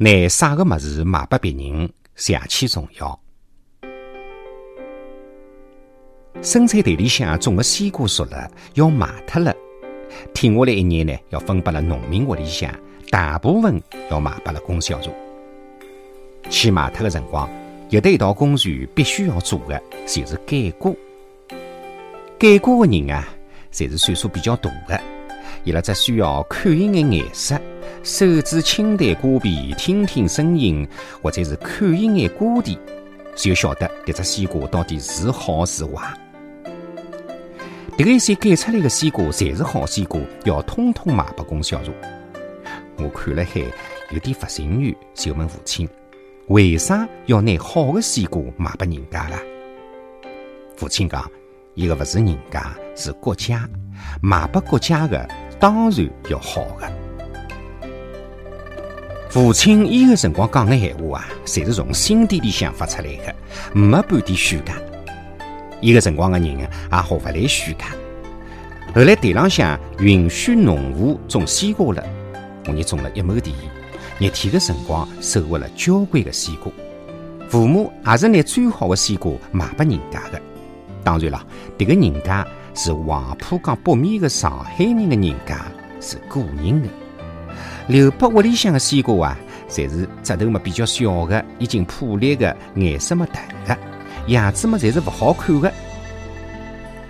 [0.00, 3.18] 拿啥个物事卖拨别人，邪气重要。
[6.40, 9.52] 生产队里向种个西瓜熟了，要卖脱了，
[10.32, 12.72] 停下来一眼呢，要分拨了农民屋里向，
[13.10, 15.10] 大部分要卖拨了供销社。
[16.48, 17.50] 去卖脱个辰光，
[17.90, 20.92] 有得一道工序必须要做的，就是改瓜。
[22.38, 23.26] 改瓜的人啊，
[23.72, 25.00] 侪是岁数比较大的，
[25.64, 27.60] 伊拉只需要看一眼颜色，
[28.08, 30.88] 手指轻弹瓜皮，听听声音，
[31.20, 32.78] 或者是看一眼瓜蒂，
[33.36, 36.10] 就晓得迭只西瓜到底是好是坏。
[37.98, 41.92] 迭个一些改出来的西瓜，侪是好西瓜，要通通卖拨供销社。
[42.96, 43.60] 我看了海，
[44.10, 45.86] 有点不情愿，就问父亲：
[46.46, 49.38] 为啥要拿好的西瓜卖拨人家啦？
[50.78, 51.30] 父亲讲：
[51.74, 53.68] 伊个勿是人家，是国家，
[54.22, 55.28] 卖拨国家的
[55.60, 56.90] 当然要好的。
[59.38, 63.32] 父亲伊个辰光讲的闲话啊，侪是从心底里想发出来的，
[63.72, 64.74] 没半点虚假。
[65.80, 67.84] 伊个辰光个人啊，也学勿来虚假。
[68.92, 72.04] 后来地浪向允许农户种西瓜了，
[72.66, 73.54] 我也种了一亩地。
[74.18, 76.72] 热天个辰光，收获了交关个西瓜。
[77.48, 80.42] 父母也是拿最好的西瓜卖拨人家的。
[81.04, 81.46] 当然了，
[81.78, 82.44] 迭个人家
[82.74, 85.64] 是黄浦江北面的上海人的人家，
[86.00, 86.88] 是个人的。
[87.86, 93.76] 留拨屋里向的西瓜啊，侪是枝头嘛比较小的，已经破裂的，颜色嘛淡的。
[94.28, 95.72] 样子嘛，侪是勿好看的。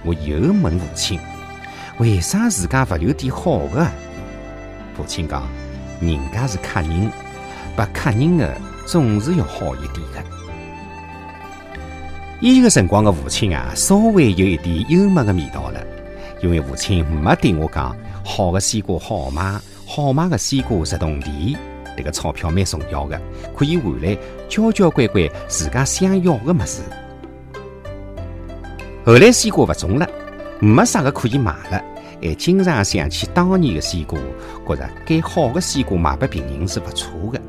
[0.04, 1.18] 我又问父亲
[1.98, 3.86] ：“为啥自家勿留点好的？”
[4.96, 5.46] 父亲讲
[6.00, 7.10] ：“人家是客人，
[7.74, 10.24] 拨客人的总是要好一点的。”
[12.40, 15.80] 伊个辰光的父亲啊，稍微有一点幽默的味道了，
[16.40, 17.94] 因为父亲没对我讲
[18.24, 21.56] ：“好的西瓜好吗，好卖的西瓜值铜钿，
[21.96, 23.18] 这个钞票蛮重要的，
[23.56, 24.14] 可以换来
[24.46, 26.82] 交交关关自家想要的物事。”
[29.06, 30.06] 后来西瓜勿种了，
[30.60, 31.82] 没啥个可以卖了，
[32.22, 34.18] 还经常想起当年的西瓜，
[34.66, 37.40] 觉着该好的西瓜卖给别人是勿错的。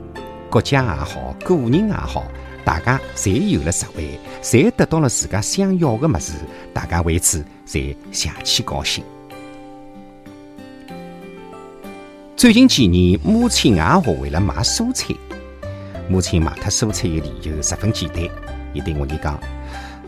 [0.50, 2.24] 国家也好，个人也好，
[2.64, 6.36] 大家侪有了实惠，侪得到了自家想要的物事，
[6.74, 9.04] 大家为此侪邪气高兴。
[12.40, 15.14] 最近几年，母亲也学会了卖蔬菜。
[16.08, 18.24] 母亲卖脱蔬菜的理由十分简单，
[18.74, 19.38] 伊对我哋讲。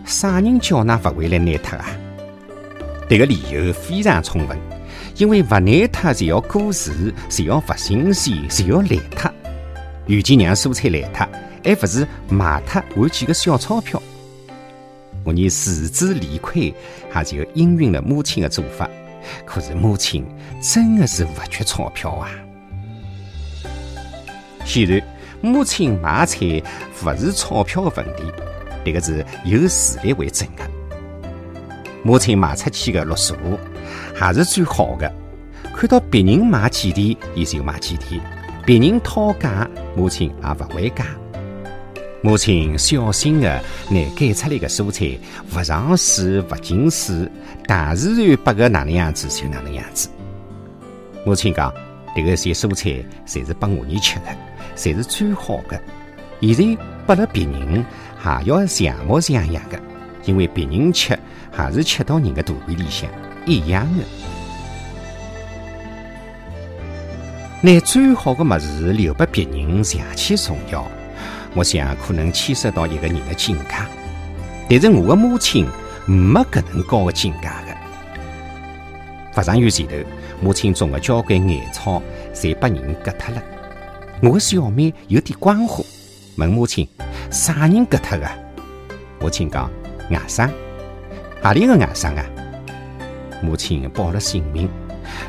[0.06, 1.88] 啥人叫㑚勿回来拿脱啊？
[3.10, 4.58] 迭个理由非常充分，
[5.18, 9.30] 因为勿拿脱就要过时，就要勿新鲜，就要烂脱。
[10.08, 11.28] 与其让蔬菜烂脱，
[11.66, 14.02] 还勿是卖脱换几个小钞票。
[15.26, 16.74] 我你自知理亏，
[17.14, 18.90] 也就应允了母亲的做法。
[19.46, 20.26] 可是母亲
[20.62, 22.30] 真的是勿缺钞票啊！
[24.66, 25.02] 显然，
[25.42, 26.62] 母亲卖菜
[27.04, 28.24] 勿是钞票的问题。
[28.84, 30.64] 这个是有事例为证的。
[32.04, 33.36] 母亲卖出去的绿茶
[34.16, 35.12] 还是最好的。
[35.76, 38.20] 看到别人卖几钿，伊就卖几钿；
[38.66, 41.06] 别人讨价，母亲也不会价。
[42.22, 45.18] 母亲小心的拿改出来的蔬菜
[45.50, 47.28] 不上水、不进水，
[47.68, 50.10] 大自然拨个哪能样子就哪能样子。
[51.26, 51.74] 母亲讲，
[52.16, 54.26] 这个些蔬菜侪是拨我儿吃的，
[54.76, 55.82] 侪是最好的。
[56.42, 57.86] 现在拨了别人。
[58.24, 59.80] 还要像模像样的，
[60.26, 61.18] 因为别人吃
[61.52, 63.10] 还是吃到人的肚皮里向
[63.48, 64.04] 一样的。
[67.62, 70.88] 拿最好的物事留给别人，邪气重要。
[71.54, 73.76] 我想可能牵涉到一个人的境界，
[74.70, 75.68] 但是我的母亲
[76.06, 77.78] 没搿能高的境界的。
[79.36, 79.94] 勿长远前头，
[80.42, 82.02] 母亲种的交关野草，
[82.34, 83.42] 侪被人割脱了。
[84.22, 85.86] 我的小妹有点关火，
[86.38, 86.88] 问母亲。
[87.30, 88.30] 啥人割脱的？
[89.20, 89.70] 母亲讲
[90.10, 90.50] 外甥，
[91.42, 92.26] 何里个外甥啊？
[93.42, 94.70] 母亲报了姓名。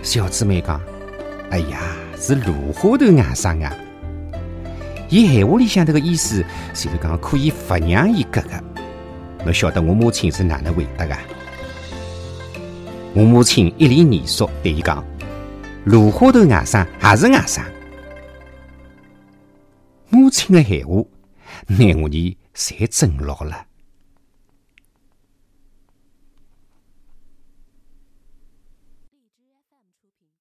[0.03, 0.81] 小姊妹讲
[1.51, 1.81] ：“哎呀，
[2.19, 3.73] 是芦花头外甥啊！”
[5.13, 6.43] 伊闲话里向头个意思，
[6.73, 8.65] 就是讲可以不让伊割的。
[9.45, 11.15] 侬晓得我母亲是哪能回答个？
[13.13, 15.05] 我母亲一脸严肃对伊讲
[15.85, 17.61] ：“芦花头外甥还是外甥。”
[20.09, 21.05] 母亲的闲话。
[21.67, 23.67] 拿我儿侪震落了。